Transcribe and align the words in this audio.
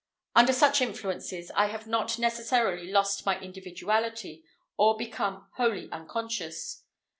Under 0.35 0.51
such 0.51 0.81
influences 0.81 1.51
I 1.53 1.67
have 1.67 1.85
not 1.85 2.17
necessarily 2.17 2.89
lost 2.91 3.23
my 3.23 3.39
individuality, 3.39 4.43
or 4.75 4.97
become 4.97 5.47
wholly 5.57 5.91
unconscious. 5.91 6.83